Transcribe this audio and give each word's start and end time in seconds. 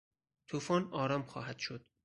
توفان 0.47 0.93
آرام 0.93 1.23
خواهد 1.23 1.59
شد. 1.59 1.85